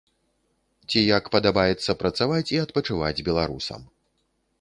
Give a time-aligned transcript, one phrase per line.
[0.89, 3.81] Ці як падабаецца працаваць і адпачываць беларусам.